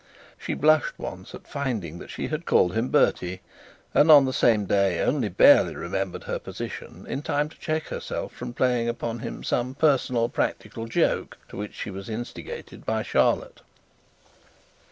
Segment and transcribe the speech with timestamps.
[0.35, 3.41] She blushed once at finding that she had called him Bertie,
[3.93, 8.31] and on the same day only barely remembered her position in time to check herself
[8.33, 13.61] from playing upon him some personal practical joke to which she was instigated by Charlotte.